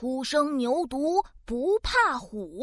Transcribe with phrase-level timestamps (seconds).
[0.00, 2.62] 初生牛犊不怕虎。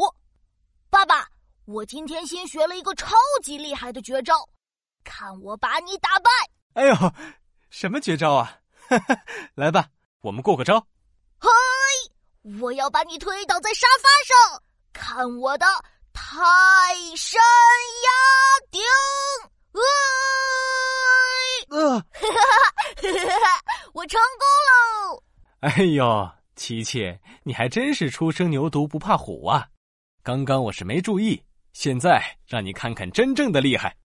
[0.89, 1.27] 爸爸，
[1.65, 4.33] 我今天新学了一个超级厉害的绝招，
[5.03, 6.29] 看我把你打败！
[6.75, 6.95] 哎呦，
[7.69, 8.59] 什么绝招啊？
[9.53, 9.89] 来吧，
[10.21, 10.79] 我们过个招。
[11.37, 11.49] 嘿，
[12.61, 14.07] 我要把你推倒在沙发
[14.53, 14.63] 上，
[14.93, 15.65] 看我的
[16.13, 16.23] 泰
[17.17, 17.41] 山
[18.05, 18.09] 压
[18.71, 18.81] 顶！
[21.67, 22.01] 呃，
[23.91, 25.21] 我成功喽！
[25.59, 29.67] 哎呦，琪琪，你还真是初生牛犊不怕虎啊！
[30.23, 33.95] 刚刚我是没注意，现在让你看看真正的厉害，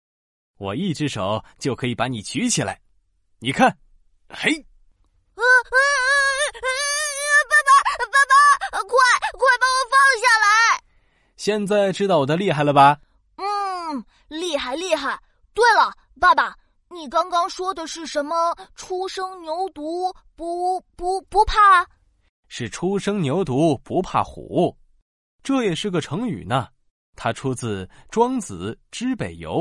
[0.59, 2.81] 我一只手就可以把你举起来，
[3.39, 3.79] 你看，
[4.29, 4.51] 嘿！
[4.51, 5.77] 啊啊
[6.59, 6.67] 啊！
[7.49, 7.71] 爸爸，
[8.07, 8.89] 爸爸，快
[9.33, 10.83] 快把我放下来！
[11.37, 12.99] 现在知道我的厉害了吧？
[13.37, 15.19] 嗯，厉害厉害。
[15.55, 16.57] 对了，爸爸。
[16.93, 18.53] 你刚刚说的是什么？
[18.75, 21.87] 初生牛犊不不不怕？
[22.53, 24.77] 是初生牛犊不怕虎，
[25.41, 26.69] 这也是个成语呢。
[27.15, 29.61] 它出自《庄子·知北游》，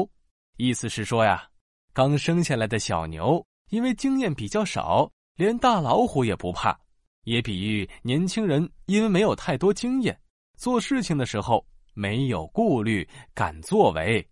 [0.57, 1.47] 意思是说呀，
[1.93, 6.77] 刚生下来的小牛因为经验比较少，连大老虎也不怕。
[7.25, 10.19] 也比喻年轻人因为没有太多经验，
[10.57, 11.63] 做事情的时候
[11.93, 14.27] 没有顾虑，敢作为。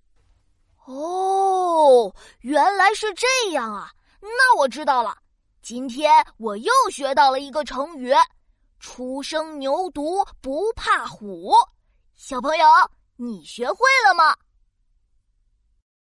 [0.86, 3.92] 哦，原来是这样啊！
[4.20, 5.16] 那我知道了。
[5.62, 8.12] 今天我又学到了一个成语
[8.80, 11.52] ，“初生牛犊不怕虎”。
[12.16, 12.66] 小朋友，
[13.16, 14.36] 你学会了吗？